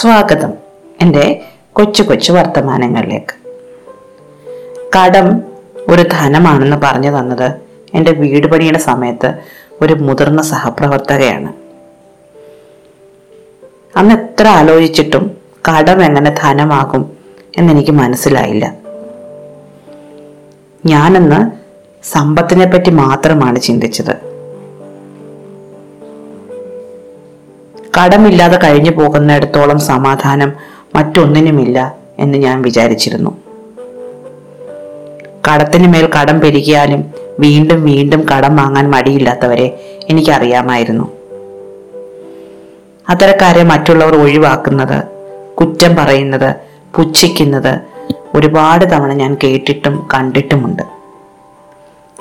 സ്വാഗതം 0.00 0.52
എന്റെ 1.00 1.40
കൊച്ചു 1.72 2.02
കൊച്ചു 2.02 2.32
വർത്തമാനങ്ങളിലേക്ക്. 2.32 3.34
കടം 4.98 5.42
ഒരു 5.88 6.02
ധനമാണെന്ന് 6.12 6.76
പറഞ്ഞു 6.76 7.18
തന്നത് 7.18 7.52
എന്റെ 7.94 8.10
വീട് 8.10 8.46
പണിയുടെ 8.46 8.78
സമയത്ത് 8.78 9.34
ഒരു 9.80 9.94
മുതിർന്ന 9.94 10.42
സഹപ്രവർത്തകയാണ്. 10.42 11.52
അന്ന് 13.98 14.14
എത്ര 14.14 14.46
ആലോചിച്ചിട്ടും 14.46 15.36
കടം 15.68 16.04
എങ്ങനെ 16.04 16.34
ധനമാകും 16.38 17.16
എന്നെനിക്ക് 17.56 17.90
മനസ്സിലായില്ല. 17.90 18.74
ഞാനന്ന് 20.86 21.50
സമ്പത്തിനെ 22.06 22.66
പറ്റി 22.66 22.90
മാത്രമാണ് 22.90 23.60
ചിന്തിച്ചത്. 23.60 24.21
കടമില്ലാതെ 27.98 28.58
കഴിഞ്ഞു 28.64 28.90
പോകുന്നിടത്തോളം 28.90 29.78
സമാധാനം 29.78 30.52
മറ്റൊന്നിനുമില്ല 30.94 31.94
എന്ന് 32.18 32.38
ഞാൻ 32.38 32.62
വിചാരിച്ചിരുന്നു. 32.62 33.38
കടത്തിന് 35.48 35.88
മേൽ 35.88 36.10
കടം 36.20 36.40
പെരുകിയാലും 36.40 37.10
വീണ്ടും 37.38 37.84
വീണ്ടും 37.84 38.26
കടം 38.28 38.56
വാങ്ങാൻ 38.56 38.90
മടിയില്ലാത്തവരെ 38.90 39.98
എനിക്കറിയാമായിരുന്നു. 40.10 41.12
അത്തരക്കാരെ 43.08 43.62
മറ്റുള്ളവർ 43.62 44.14
ഒഴിവാക്കുന്നത് 44.14 45.04
കുറ്റം 45.60 45.96
പറയുന്നത് 45.96 46.56
പുച്ഛിക്കുന്നത് 46.94 47.80
ഒരുപാട് 48.34 48.84
തവണ 48.84 49.12
ഞാൻ 49.12 49.36
കേട്ടിട്ടും 49.44 50.08
കണ്ടിട്ടുമുണ്ട്. 50.14 50.82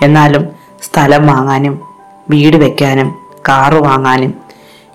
എന്നാലും 0.02 0.50
സ്ഥലം 0.82 1.28
വാങ്ങാനും 1.28 1.82
വീട് 2.30 2.58
വെക്കാനും 2.58 3.16
കാറ് 3.50 3.74
വാങ്ങാനും 3.74 4.41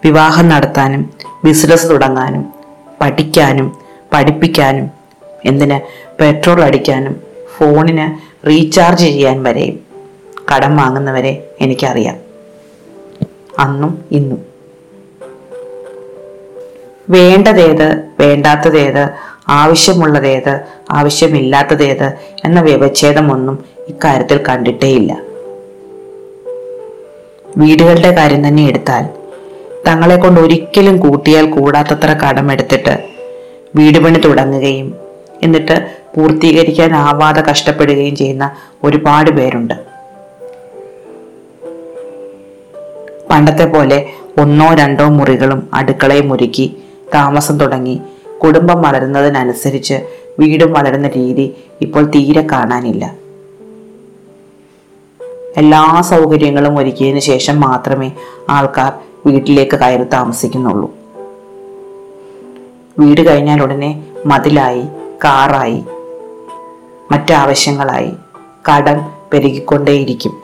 വിവാഹം 0.05 0.49
നടത്താനും 0.49 1.11
ബിസിനസ് 1.45 1.91
തുടങ്ങാനും 1.91 2.53
പഠിക്കാനും 3.01 3.79
പഠിപ്പിക്കാനും 4.13 4.91
എന്തിന് 5.45 5.81
പെട്രോൾ 6.21 6.63
അടിക്കാനും 6.63 7.21
ഫോണിന് 7.57 8.07
റീചാർജ് 8.47 9.01
ചെയ്യാൻ 9.01 9.43
വരെയും 9.43 9.81
കടം 10.55 10.77
വാങ്ങുന്നവരെ 10.77 11.51
എനിക്കറിയാം. 11.61 12.17
അന്നും 13.59 14.05
ഇന്നും. 14.11 14.47
വേണ്ടതേത് 17.09 18.05
വേണ്ടാത്തതേത് 18.21 19.11
ആവശ്യമുള്ളതേത് 19.49 20.61
ആവശ്യമില്ലാത്തതേത് 20.91 22.13
എന്ന 22.45 22.61
വ്യവച്ഛേദമൊന്നും 22.61 23.65
ഇക്കാര്യത്തിൽ 23.89 24.41
കണ്ടിട്ടേയില്ല. 24.49 25.21
വീടുകളുടെ 27.57 28.11
കാര്യം 28.15 28.49
തന്നെ 28.49 28.69
എടുത്താൽ 28.69 29.09
തങ്ങളെ 29.87 30.17
കൊണ്ട് 30.17 30.41
ഒരിക്കലും 30.41 30.97
കൂട്ടിയാൽ 30.97 31.51
കൂടാത്തത്ര 31.51 32.13
കടമെടുത്തിട്ട് 32.13 33.05
വീട് 33.77 33.99
പണി 33.99 34.19
തുടങ്ങുകയും 34.19 34.95
എന്നിട്ട് 35.43 35.87
പൂർത്തീകരിക്കാനാവാതെ 36.15 37.43
കഷ്ടപ്പെടുകയും 37.51 38.17
ചെയ്യുന്ന 38.17 38.51
ഒരുപാട് 38.85 39.31
പേരുണ്ട്. 39.31 39.75
പണ്ടത്തെ 43.31 43.65
പോലെ 43.65 44.07
ഒന്നോ 44.41 44.75
രണ്ടോ 44.75 45.09
മുറികളും 45.09 45.69
അടുക്കളയും 45.75 46.33
ഒരുക്കി 46.33 46.77
താമസം 47.15 47.61
തുടങ്ങി 47.61 48.01
കുടുംബം 48.45 48.83
വളരുന്നതിനനുസരിച്ച് 48.83 50.07
വീടും 50.39 50.73
വളരുന്ന 50.73 51.09
രീതി 51.09 51.55
ഇപ്പോൾ 51.81 52.05
തീരെ 52.05 52.47
കാണാനില്ല. 52.53 53.26
എല്ലാ 55.57 56.01
സൗകര്യങ്ങളും 56.01 56.79
ഒരുക്കിയതിനു 56.79 57.21
ശേഷം 57.21 57.61
മാത്രമേ 57.61 58.13
ആൾക്കാർ 58.51 58.93
വീട്ടിലേക്ക് 59.27 59.77
കയറി 59.77 60.05
താമസിക്കുന്നുള്ളൂ. 60.05 60.91
വീട് 62.99 63.29
കഴിഞ്ഞാൽ 63.29 63.63
ഉടനെ 63.63 64.05
മതിലായി 64.27 64.83
കാറായി 65.25 65.85
മറ്റാവശ്യങ്ങളായി 67.13 68.13
കടം 68.69 69.07
പെരുകിക്കൊണ്ടേയിരിക്കും. 69.33 70.43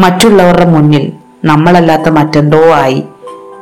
മറ്റുള്ളവരുടെ 0.00 0.64
മുന്നിൽ 0.64 1.12
നമ്മളല്ലാത്ത 1.44 2.08
മറ്റെന്തോ 2.08 2.70
ആയി 2.72 3.04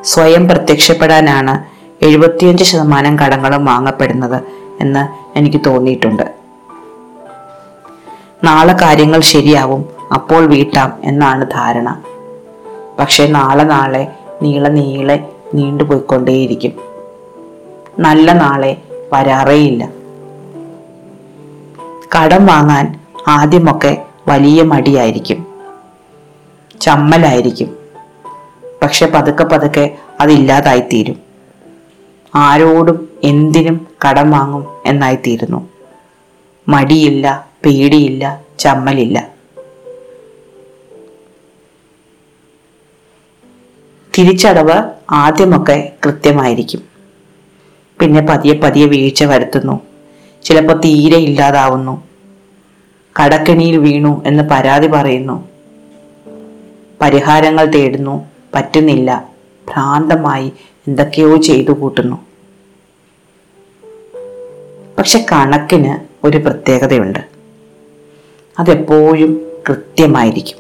സ്വയം 0.03 0.49
പ്രത്യക്ഷപ്പെടാനാണ് 0.49 1.81
എഴുപത്തിയഞ്ച് 2.05 2.65
ശതമാനം 2.65 3.19
കടങ്ങളും 3.19 3.65
വാങ്ങപ്പെടുന്നത് 3.65 4.43
എന്ന് 4.81 5.03
എനിക്ക് 5.39 5.61
തോന്നിയിട്ടുണ്ട്. 5.67 6.40
നാളെ 8.45 8.73
കാര്യങ്ങൾ 8.73 9.21
ശരിയാവും 9.21 9.89
അപ്പോൾ 10.15 10.47
വീട്ടാം 10.47 10.93
എന്നാണ് 11.05 11.51
ധാരണ. 11.51 12.03
പക്ഷെ 12.99 13.27
നാളെ 13.27 13.65
നാളെ 13.65 14.13
നീളെ 14.43 14.69
നീളെ 14.69 15.29
നീണ്ടുപോയിക്കൊണ്ടേയിരിക്കും 15.55 16.73
നല്ല 17.99 18.33
നാളെ 18.33 18.83
വരാറേയില്ല. 19.13 19.89
കടം 22.19 22.47
വാങ്ങാൻ 22.47 23.01
ആദ്യമൊക്കെ 23.29 24.03
വലിയ 24.29 24.63
മടിയായിരിക്കും. 24.63 25.47
ചമ്മലായിരിക്കും. 26.81 27.77
പക്ഷെ 28.83 29.07
പതുക്കെ 29.15 29.45
പതുക്കെ 29.45 29.95
അതില്ലാതായിത്തീരും. 30.21 31.17
ആരോടും 32.35 33.09
എന്തിനും 33.25 33.87
കടം 34.09 34.31
വാങ്ങും 34.31 34.67
എന്നായിത്തീരുന്നു. 34.87 35.69
മടിയില്ല 36.69 37.49
പേടിയില്ല 37.67 38.41
ചമ്മലില്ല. 38.59 39.31
തിരിച്ചടവ് 44.19 44.83
ആദ്യമൊക്കെ 45.11 45.93
കൃത്യമായിരിക്കും. 46.05 46.83
പിന്നെ 48.01 48.21
പതിയെ 48.21 48.55
പതിയെ 48.55 48.87
വീഴ്ച 48.87 49.25
വരുത്തുന്നു. 49.25 49.81
ചിലപ്പോൾ 50.43 50.81
തീരെ 50.81 51.17
ഇല്ലാതാവുന്നു. 51.17 52.05
കടക്കെണിയിൽ 53.23 53.77
വീണു 53.77 54.23
എന്ന് 54.27 54.43
പരാതി 54.43 54.87
പറയുന്നു. 54.87 55.49
പരിഹാരങ്ങൾ 57.01 57.65
തേടുന്നു. 57.65 58.31
പറ്റുന്നില്ല. 58.55 59.29
ഭ്രാന്തമായി 59.69 60.53
എന്തൊക്കെയോ 60.89 61.37
ചെയ്തു 61.37 61.73
കൂട്ടുന്നു. 61.73 62.27
പക്ഷെ 64.99 65.27
കണക്കിന് 65.33 66.10
ഒരു 66.25 66.39
പ്രത്യേകതയുണ്ട്. 66.39 67.19
അതെപ്പോഴും 68.59 69.47
കൃത്യമായിരിക്കും. 69.69 70.57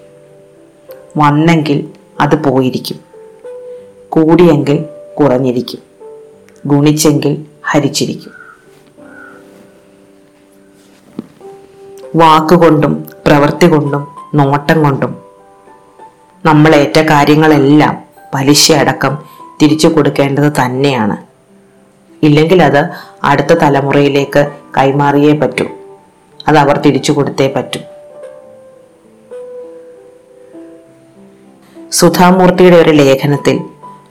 വന്നെങ്കിൽ 1.17 1.89
അത് 2.21 2.45
പോയിരിക്കും. 2.45 3.01
കൂടിയെങ്കിൽ 4.09 4.85
കുറഞ്ഞിരിക്കും. 5.19 5.79
ഗുണിച്ചെങ്കിൽ 6.67 7.45
ഹരിച്ചിരിക്കും. 7.71 8.33
വാക്കുകൊണ്ടും 12.17 13.07
പ്രവൃത്തി 13.27 13.67
കൊണ്ടും 13.67 14.09
നോട്ടം 14.35 14.83
കൊണ്ടും 14.83 15.23
നമ്മളേറ്റ 16.45 16.99
കാര്യങ്ങളെല്ലാം 16.99 18.05
പലിശ 18.35 18.73
അടക്കം 18.73 19.19
തിരിച്ചു 19.63 19.89
കൊടുക്കേണ്ടത് 19.89 20.53
തന്നെയാണ്. 20.53 21.17
ഇല്ലെങ്കിൽ 22.23 22.63
അത് 22.63 22.91
അടുത്ത 23.25 23.53
തലമുറയിലേക്ക് 23.53 24.60
കൈമാറിയേ 24.77 25.33
പറ്റൂ. 25.33 25.65
അത് 26.49 26.59
അവർ 26.59 26.77
തിരിച്ചു 26.77 27.13
കൊടുത്തേ 27.13 27.53
പറ്റൂ. 27.57 27.81
സുധാമൂർത്തിയുടെ 31.93 32.77
ഒരു 32.77 32.91
ലേഖനത്തിൽ 32.91 33.61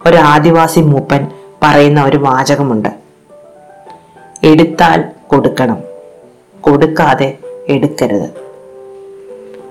ഒരു 0.05 0.17
ആദിവാസി 0.17 0.79
മൂപ്പൻ 0.79 1.27
പറയുന്ന 1.63 2.03
ഒരു 2.03 2.17
വാചകമുണ്ട്. 2.17 2.89
എടുത്താൽ 4.43 5.03
കൊടുക്കണം. 5.27 5.83
കൊടുക്കാതെ 6.61 7.37
എടുക്കരുത്. 7.67 8.29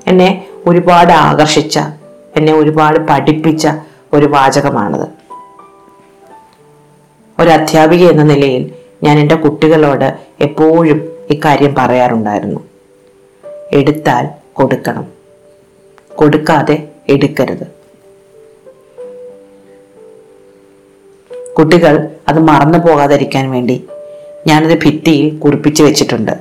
എന്നെ 0.06 0.46
ഒരുപാട് 0.66 1.12
ആകർഷിച്ച 1.12 1.78
എന്നെ 2.36 2.52
ഒരുപാട് 2.52 2.98
പഠിപ്പിച്ച 2.98 3.68
ഒരു 4.12 4.26
വാചകമാണത്. 4.26 5.08
ഒരു 7.42 7.48
അധ്യാപിക 7.48 8.10
എന്ന 8.10 8.22
നിലയിൽ 8.22 8.74
ഞാൻ 9.04 9.18
എന്റെ 9.18 9.34
കുട്ടികളോട് 9.34 10.18
എപ്പോഴും 10.40 11.18
ഇക്കാര്യം 11.30 11.74
പറയാറുണ്ടായിരുന്നു. 11.74 12.60
എടുത്താൽ 13.72 14.28
കൊടുക്കണം. 14.52 15.12
കൊടുക്കാതെ 16.16 16.88
എടുക്കരുത്. 17.08 17.78
കുട്ടികൾ 21.58 22.08
അത് 22.28 22.38
മറന്നു 22.38 22.78
പോകാതിരിക്കാൻ 22.78 23.50
വേണ്ടി 23.50 23.84
ഞാനത് 24.46 24.78
ഭിത്തിയിൽ 24.78 25.38
കുറിപ്പിച്ചു 25.38 25.82
വെച്ചിട്ടുണ്ട്. 25.82 26.32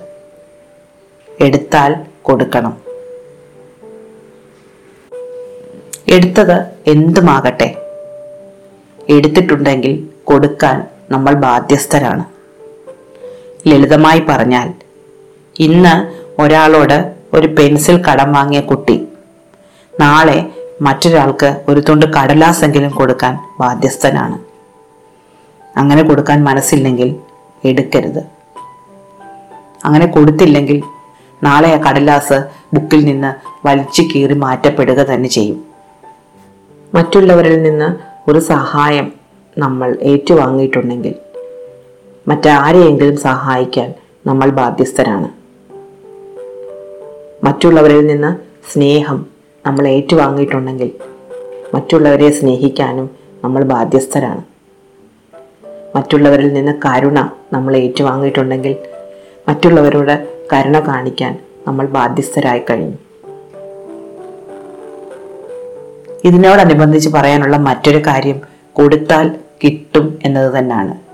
എടുത്താൽ 1.41 1.95
കൊടുക്കണം. 2.21 2.77
എടുത്തത് 6.07 6.61
എന്തുമാകട്ടെ? 6.87 7.75
എടുത്തിട്ടുണ്ടെങ്കിൽ 9.09 10.07
കൊടുക്കാൻ 10.23 10.87
നമ്മൾ 11.11 11.33
ബാധ്യസ്ഥരാണ്. 11.33 12.36
ലളിതമായി 13.67 14.23
പറഞ്ഞാൽ 14.29 14.67
ഇന്ന് 15.59 15.93
ഒരാളോട് 16.41 16.97
ഒരു 17.33 17.47
പെൻസിൽ 17.47 18.03
കടം 18.03 18.33
വാങ്ങിയ 18.33 18.61
കുട്ടി 18.61 19.07
നാളെ 19.99 20.37
മറ്റൊരാൾക്ക് 20.81 21.63
ഒരു 21.67 21.79
തുണ്ട് 21.79 22.05
കടലാസെങ്കിലും 22.05 22.89
കൊടുക്കാൻ 22.89 23.39
ബാധ്യസ്ഥനാണ്. 23.59 24.37
അങ്ങനെ 25.77 26.03
കൊടുക്കാൻ 26.03 26.43
മനസ്സില്ലെങ്കിൽ 26.43 27.15
എടുക്കരുത്. 27.65 28.21
അങ്ങനെ 29.85 30.05
കൊടുത്തില്ലെങ്കിൽ 30.05 30.83
നാളെ 31.43 31.69
ആ 31.73 31.77
കടലാസ് 31.77 32.43
ബുക്കിൽ 32.73 33.05
നിന്ന് 33.05 33.31
വലിച്ചു 33.67 34.03
കീറി 34.15 34.33
മാറ്റപ്പെടുക 34.33 34.95
തന്നെ 34.95 35.29
ചെയ്യും. 35.29 35.65
മറ്റുള്ളവരിൽ 36.95 37.63
നിന്ന് 37.63 37.95
ഒരു 38.29 38.39
സഹായം 38.39 39.11
നമ്മൾ 39.57 39.97
ഏറ്റുവാങ്ങിയിട്ടുണ്ടെങ്കിൽ 40.03 41.15
മറ്റാരെയെങ്കിലും 42.27 43.17
സഹായിക്കാൻ 43.17 43.93
നമ്മൾ 44.25 44.49
ബാധ്യസ്ഥരാണ്. 44.49 45.29
മറ്റുള്ളവരിൽ 47.45 48.07
നിന്ന് 48.07 48.35
സ്നേഹം 48.73 49.25
നമ്മൾ 49.65 49.87
ഏറ്റുവാങ്ങിയിട്ടുണ്ടെങ്കിൽ 49.87 50.91
മറ്റുള്ളവരെ 51.73 52.31
സ്നേഹിക്കാനും 52.31 53.09
നമ്മൾ 53.43 53.63
ബാധ്യസ്ഥരാണ്. 53.63 54.41
മറ്റുള്ളവരിൽ 55.95 56.53
നിന്ന് 56.53 56.71
കരുണ 56.85 57.29
നമ്മൾ 57.53 57.77
ഏറ്റുവാങ്ങിയിട്ടുണ്ടെങ്കിൽ 57.77 58.75
മറ്റുള്ളവരോട് 59.49 60.27
കരുണ 60.53 60.79
കാണിക്കാൻ 60.79 61.39
നമ്മൾ 61.67 61.85
ബാധ്യസ്ഥരായി 61.85 62.61
കഴിഞ്ഞു. 62.69 62.97
ഇതിനോടനുബന്ധിച്ച് 66.25 67.09
പറയാനുള്ള 67.09 67.57
മറ്റൊരു 67.57 67.97
കാര്യം 67.97 68.41
കൊടുത്താൽ 68.73 69.31
കിട്ടും 69.63 70.19
എന്നത് 70.25 70.59
തന്നെയാണ്. 70.59 71.06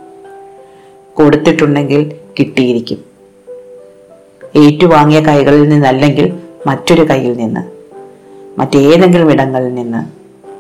കൊടുത്തിട്ടുണ്ടെങ്കിൽ 1.15 2.15
കിട്ടിയിരിക്കും. 2.39 3.06
ഏറ്റുവാങ്ങിയ 4.56 5.19
കൈകളിൽ 5.19 5.69
നിന്നല്ലെങ്കിൽ 5.69 6.39
മറ്റൊരു 6.68 7.10
കൈയിൽ 7.10 7.33
നിന്ന് 7.38 7.60
മറ്റേതെങ്കിലും 8.60 9.31
ഇടങ്ങളിൽ 9.31 9.75
നിന്ന് 9.75 10.01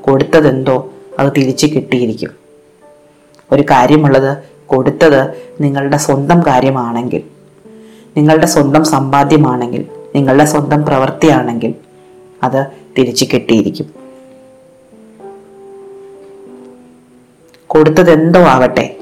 കൊടുത്തതെന്തോ 0.03 0.89
അത് 1.19 1.33
തിരിച്ചു 1.37 1.67
കിട്ടിയിരിക്കും. 1.67 2.29
ഒരു 3.51 3.61
കാര്യമുള്ളത് 3.61 4.37
കൊടുത്തത് 4.67 5.33
നിങ്ങളുടെ 5.61 5.97
സ്വന്തം 5.97 6.41
കാര്യമാണെങ്കിൽ 6.47 7.23
നിങ്ങളുടെ 8.17 8.45
സ്വന്തം 8.45 8.85
സമ്പാദ്യമാണെങ്കിൽ 8.85 9.85
നിങ്ങളുടെ 10.15 10.45
സ്വന്തം 10.45 10.85
പ്രവൃത്തിയാണെങ്കിൽ 10.85 11.73
അത് 12.43 12.65
തിരിച്ചു 12.97 13.25
കിട്ടിയിരിക്കും. 13.33 13.93
കൊടുത്തതെന്തോ 17.67 18.39
ആവട്ടെ 18.39 18.95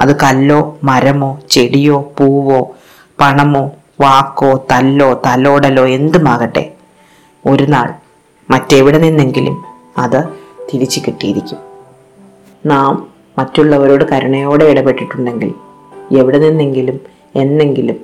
അത് 0.00 0.16
കല്ലോ 0.16 0.78
മരമോ 0.84 1.40
ചെടിയോ 1.50 2.12
പൂവോ 2.18 2.70
പണമോ 3.20 3.70
വാക്കോ 4.00 4.66
തല്ലോ 4.72 5.22
തലോടലോ 5.26 5.86
എന്തുമാകട്ടെ. 5.86 6.72
ഒരു 7.46 7.62
നാൾ 7.62 7.94
മറ്റെവിടെ 8.50 8.98
നിന്നെങ്കിലും 8.98 9.64
അത് 9.98 10.24
തിരിച്ചു 10.74 11.00
കിട്ടിയിരിക്കും. 11.00 11.58
നാം 12.66 13.08
മറ്റുള്ളവരോട് 13.38 14.04
കരുണയോടെ 14.12 14.64
ഇടപെട്ടിട്ടുണ്ടെങ്കിൽ 14.64 15.54
എവിടെ 16.18 16.38
നിന്നെങ്കിലും 16.38 17.00
എന്നെങ്കിലും 17.36 17.96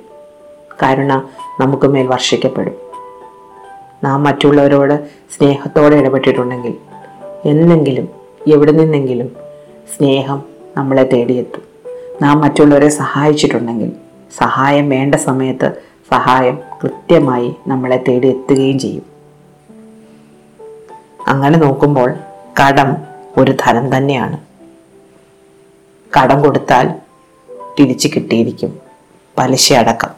കരുണ 0.83 1.21
നമുക്ക് 1.59 1.87
മേൽ 1.87 2.07
വർഷിക്കപ്പെടും. 2.07 2.75
നാം 4.03 4.23
മറ്റുള്ളവരോട് 4.23 5.07
സ്നേഹത്തോടെ 5.37 5.95
ഇടപെട്ടിട്ടുണ്ടെങ്കിൽ 5.95 6.75
എന്നെങ്കിലും 7.45 8.09
എവിടെ 8.47 8.71
നിന്നെങ്കിലും 8.71 9.35
സ്നേഹം 9.97 10.43
നമ്മളെ 10.77 11.09
തേടിയെത്തും. 11.13 11.66
നാം 12.21 12.39
മറ്റുള്ളവരെ 12.39 12.89
സഹായിച്ചിട്ടുണ്ടെങ്കിൽ 12.89 13.91
സഹായം 14.37 14.89
വേണ്ട 14.89 15.15
സമയത്ത് 15.15 15.83
സഹായം 16.11 16.59
കൃത്യമായി 16.83 17.55
നമ്മളെ 17.67 18.03
തേടി 18.07 18.27
എത്തുകയും 18.27 18.79
ചെയ്യും. 18.79 19.05
അങ്ങനെ 21.27 21.57
നോക്കുമ്പോൾ 21.57 22.13
കടം 22.63 22.97
ഒരു 23.37 23.55
ധനം 23.59 23.97
തന്നെയാണ്. 23.97 24.37
കടം 26.19 26.41
കൊടുത്താൽ 26.41 26.95
തിരിച്ചു 27.79 28.07
കിട്ടിയിരിക്കും 28.07 28.79
പലിശ 29.37 29.73
അടക്കം. 29.73 30.09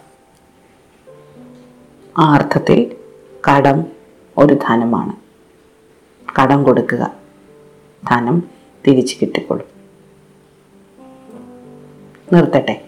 ആ 2.18 2.34
അർത്ഥത്തിൽ 2.34 2.95
കടം 3.52 3.86
ഒരു 4.38 4.54
ധനമാണ്. 4.54 5.13
കടം 6.42 6.63
കൊടുക്കുക. 6.63 7.12
ധനം 8.10 8.44
തിരിച്ചു 8.88 9.16
കിട്ടിക്കൊള്ളും. 9.22 9.79
നിർത്തട്ടെ. 12.34 12.81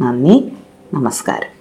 നന്ദി. 0.00 0.52
നമസ്കാരം. 0.94 1.59